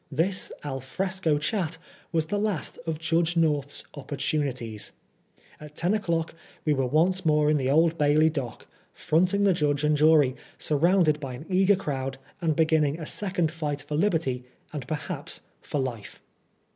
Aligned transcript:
This 0.11 0.51
alfresco 0.63 1.37
chat 1.37 1.77
was 2.11 2.25
the 2.25 2.39
last 2.39 2.79
of 2.87 2.97
Judge 2.97 3.37
North's" 3.37 3.83
opportunities." 3.93 4.91
At 5.59 5.75
ten 5.75 5.93
o'clock 5.93 6.33
we 6.65 6.73
were 6.73 6.87
once 6.87 7.23
more 7.23 7.51
in 7.51 7.57
the 7.57 7.69
Old 7.69 7.99
Bailey 7.99 8.31
dock, 8.31 8.65
fronting 8.95 9.43
the 9.43 9.53
judge 9.53 9.83
and 9.83 9.95
jury, 9.95 10.35
surrounded 10.57 11.19
by 11.19 11.35
an 11.35 11.45
eager 11.49 11.75
crowd, 11.75 12.17
and 12.41 12.55
beginning 12.55 12.99
a 12.99 13.05
second 13.05 13.51
fight 13.51 13.83
for 13.83 13.93
liberty 13.95 14.43
and 14.73 14.87
perhaps 14.87 15.41
for 15.61 15.79
life. 15.79 16.19